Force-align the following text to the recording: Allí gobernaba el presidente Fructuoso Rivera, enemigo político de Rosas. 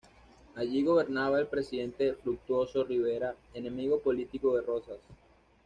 Allí 0.55 0.81
gobernaba 0.83 1.39
el 1.39 1.45
presidente 1.45 2.13
Fructuoso 2.15 2.83
Rivera, 2.83 3.35
enemigo 3.53 3.99
político 3.99 4.55
de 4.55 4.63
Rosas. 4.63 4.97